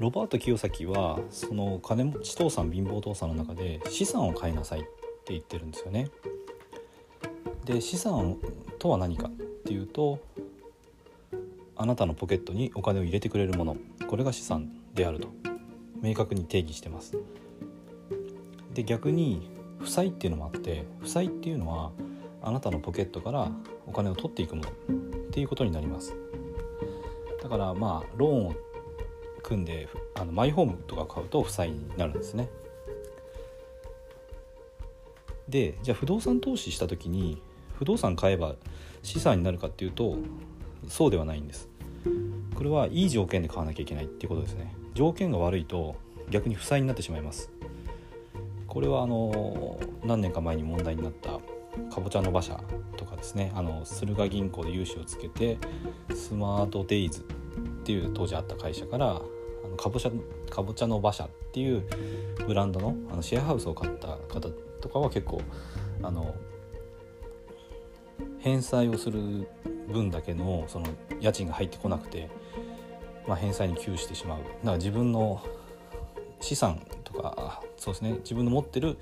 [0.00, 4.88] ロバート清崎はその金持ち父さん貧乏父さんの中で資産を買いなさいって
[5.34, 6.08] 言ってるんですよね。
[7.66, 8.38] で資産
[8.78, 9.30] とは何かっ
[9.66, 10.18] ていうと
[11.76, 13.76] あなたのポケットにお金を入れてくれるもの
[14.08, 15.28] これが資産であると
[16.00, 17.18] 明確に定義してます。
[18.72, 21.92] で逆に負債っていうのもあって負債っていうのは
[22.40, 23.52] あなたのポケットから
[23.86, 24.72] お金を取っていくものっ
[25.30, 26.14] ていうことになります
[27.42, 28.54] だからまあローンを
[29.42, 32.48] 組んであのマイホームとか買うと負債になるんですね。
[35.48, 37.42] でじゃあ不動産投資した時に
[37.76, 38.54] 不動産買えば
[39.02, 40.16] 資産になるかっていうと
[40.88, 41.68] そうではないんです。
[42.54, 44.74] これはいい条件で買わなきゃいけないっていうことですね。
[44.94, 45.96] 条件が悪いと
[46.30, 47.50] 逆に負債になってしまいます。
[48.66, 51.40] これはあの何年か前に問題になった
[51.92, 52.60] かぼちゃの馬車
[52.96, 53.50] とかですね。
[53.54, 55.58] あの駿河銀行で融資をつけて
[56.14, 57.24] スマートデイズ
[57.58, 59.20] っていう当時あった会社から
[59.64, 60.10] あのかぼちゃ
[60.50, 61.84] かぼちゃの馬車っていう
[62.46, 64.48] ブランドのあのシェアハウスを買った方
[64.80, 65.42] とかは結構
[66.02, 66.34] あの
[68.38, 69.48] 返済をする
[69.88, 70.86] 分だけのその
[71.20, 72.30] 家賃が入ってこなくて、
[73.26, 74.38] まあ、返済に窮してしまう。
[74.38, 75.42] だから自分の
[76.40, 78.12] 資産とかそうですね。
[78.18, 78.96] 自分の持ってる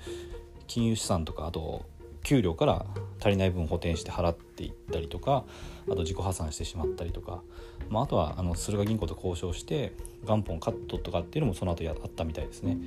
[0.67, 1.85] 金融資産とかあと
[2.23, 2.85] 給料から
[3.19, 5.45] 足りない分補填して払っていったりとか
[5.87, 7.41] あと自己破産してしまったりとか、
[7.89, 9.93] まあ、あとはあの駿河銀行と交渉して
[10.25, 12.77] 元本カットとかっていうのもその後やあったみたいですね。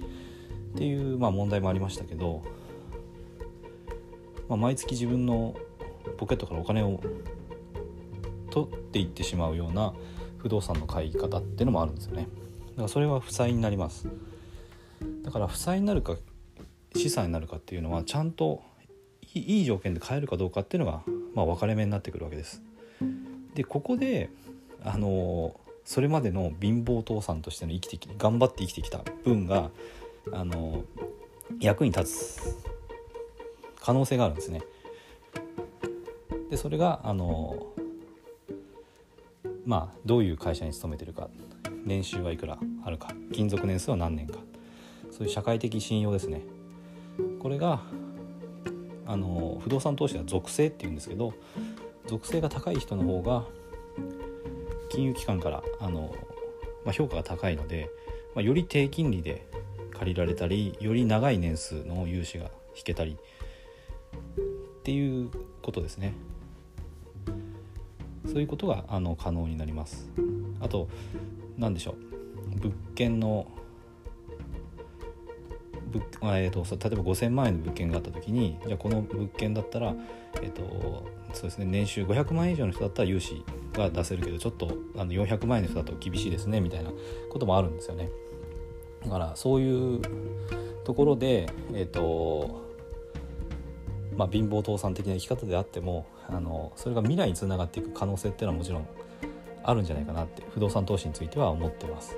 [0.74, 2.42] っていう、まあ、問題もありましたけど、
[4.48, 5.54] まあ、毎月自分の
[6.16, 7.00] ポケットからお金を
[8.50, 9.92] 取っていってしまうような
[10.38, 12.28] 不動産の買い方っていうのもあるんですよね。
[12.70, 14.08] だからそれは負債になります。
[15.22, 16.16] だから負債になるか
[16.94, 18.62] 資産になるかっていうのはちゃんと
[19.34, 21.02] いい条件で買えるかどうかっていうのが、
[21.34, 22.62] まあ、分かれ目になってくるわけです。
[23.54, 24.30] でここで
[24.82, 29.70] あのそれまでの貧乏父さんとしての生きてき頑張って生きてきた分が
[30.32, 30.84] あの
[31.60, 32.40] 役に立つ
[33.80, 34.62] 可能性があるんですね。
[36.50, 37.72] でそれがあの
[39.64, 41.28] まあどういう会社に勤めてるか
[41.84, 44.38] 年収はいくらあるか勤続年数は何年か
[45.10, 46.42] そういう社会的信用ですね
[47.40, 47.82] これが
[49.12, 51.34] あの不動産投資は属性っていうんですけど
[52.06, 53.44] 属性が高い人の方が
[54.90, 56.14] 金融機関からあの、
[56.86, 57.90] まあ、評価が高いので、
[58.34, 59.46] まあ、より低金利で
[59.92, 65.30] 借りられたりより長い年数の融資が引けたりっていう
[65.60, 66.14] ことですね。
[68.26, 70.08] そういうことがあの可能になります。
[70.60, 70.88] あと
[71.58, 71.92] 何でしょ
[72.56, 72.58] う。
[72.60, 73.46] 物件の
[76.22, 79.94] えーと、例えば5000万円の物件があった時にじゃあこの物件だったら、
[80.40, 83.42] えーとそうですね、年収500万円以上の人だったら融資
[83.72, 86.90] が出せるけどちょっとあの400万円の人だと厳しいですねみたいな
[87.30, 88.10] こともあるんですよね。
[89.04, 90.02] だからそういう
[90.84, 92.62] ところで、えーと
[94.16, 98.88] まあ、貧乏倒産的な生き方であってもあのそれが未来につながっていく可能性っていうのはもちろん
[99.64, 102.16] あるんじゃないかなって不動産投資については思ってます。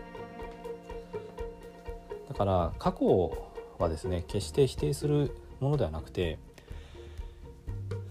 [2.28, 6.38] だから過去はですね決して否定するものではなくて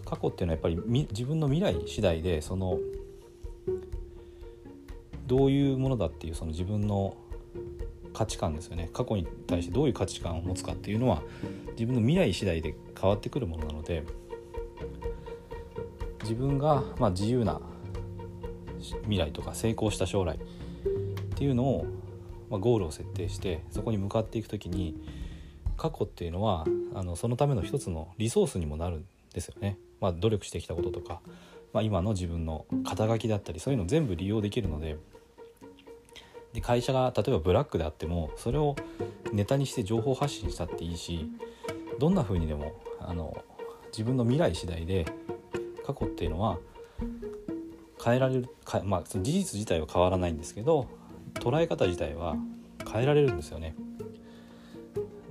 [0.06, 2.78] 過去っていうのはやっぱり自分の未来次第でその
[5.26, 7.16] どういうものだっていうその自分の
[8.14, 8.90] 価値観ですよね。
[8.94, 11.24] 過去に対してどういう価値観を持つかっていうのは
[11.72, 14.04] 自分の未来次第で変わってくるものなので
[16.22, 17.60] 自分がまあ自由な
[19.04, 20.40] 未来とか成功した将来っ
[21.36, 21.86] ていうのを、
[22.50, 24.96] まあ、ゴールを設定してそこに向かっていく時に
[25.78, 29.78] 過去っていうのはあのそのための一つのリソースにもなるんですよね。
[30.00, 31.22] まあ、努力してきたこととか、
[31.72, 34.98] まあ、今の自分の肩書きだったりそういうの全部利用できるので
[36.52, 38.76] で会社が例えばブラックであってもそれを
[39.32, 41.30] ネタにして情報発信したっていいし
[42.00, 43.44] どんな風にでもあの
[43.92, 45.06] 自分の未来次第で
[45.86, 46.60] 過去っていうのは
[48.04, 50.88] 変えられるか、まあ、事実自体は変わらないんですけど
[51.36, 52.36] 捉え方自体は
[52.92, 53.76] 変えられるんですよね。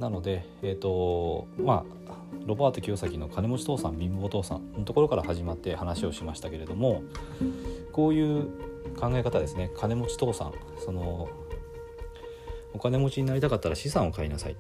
[0.03, 2.15] なので、えーとまあ、
[2.45, 7.05] ロバート清崎の金持ち父さん貧乏父さんのところから始まって話をしましたけれども
[7.93, 8.49] こういう
[8.99, 9.71] 考え方ですね。
[9.77, 10.55] 金持ち父さん
[10.85, 11.29] その
[12.75, 14.57] お金持ちになりたかったら資産を買いなさい。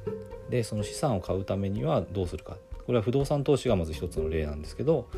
[0.48, 2.56] でその資産を買うためにはどうするか。
[2.86, 5.08] これは不動産投資がまず一つの例なんですけど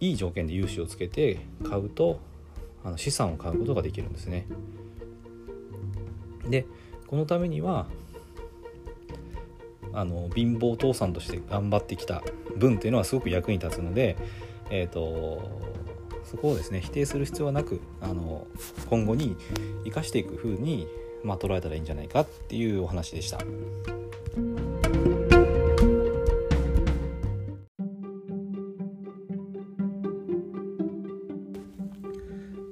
[0.00, 2.18] いい条件で融資をつけて買うと
[2.84, 4.46] あの資産を買うことができるんですね。
[6.48, 6.66] で
[7.06, 7.86] このためには
[9.98, 12.22] あの貧乏父さんとして頑張ってきた
[12.56, 14.16] 分っていうのはすごく役に立つので、
[14.70, 15.42] えーと、
[16.24, 18.46] そこをですね否定する必要はなくあの
[18.88, 19.36] 今後に
[19.84, 20.86] 生かしていく風に
[21.24, 23.38] まあ、捉えたらいいんじゃないかっていうお話でした。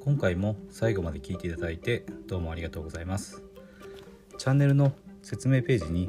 [0.00, 3.42] 今回も最後まで聞いていただいてどうもありがとうございます
[4.38, 4.92] チャンネルの
[5.22, 6.08] 説明ページに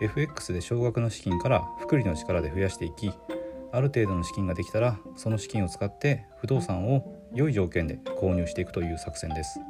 [0.00, 3.10] FX で少額の資金から複利の力で増やしていき
[3.72, 9.60] ある程度の資金ができたらその資金を使って不動産を良い条件で購入していくという作戦です。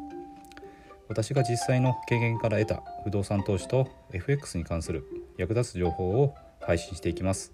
[1.08, 5.04] 私が実際の経験から得た不動産投資と FX に関する
[5.36, 7.52] 役立つ情報を配信していきます。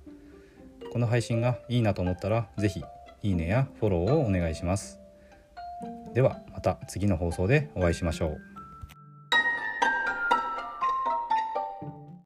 [0.93, 2.85] この配信がいいなと思ったら是非
[3.23, 5.01] いいねやフォローをお願いします。
[6.15, 8.56] ではまた次の放送でお会いしましょう。